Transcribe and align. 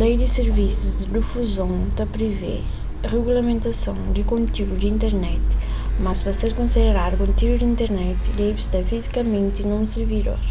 lei 0.00 0.14
di 0.20 0.28
sirvisus 0.34 0.92
di 0.98 1.04
difuzon 1.16 1.72
ta 1.96 2.04
privê 2.16 2.56
rigulamentason 3.12 3.98
di 4.14 4.22
kontiúdu 4.30 4.74
di 4.78 4.86
internet 4.94 5.46
mas 6.04 6.18
pa 6.24 6.32
ser 6.38 6.52
konsideradu 6.60 7.14
kontiúdu 7.22 7.56
di 7.62 7.70
internet 7.74 8.18
debe 8.40 8.60
sta 8.66 8.80
fizikamenti 8.90 9.60
na 9.64 9.74
un 9.82 9.86
sirvidor 9.94 10.42